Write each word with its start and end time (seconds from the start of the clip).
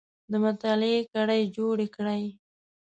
د 0.31 0.33
مطالعې 0.45 1.01
کړۍ 1.13 1.41
جوړې 1.55 1.87
کړئ 1.95 2.23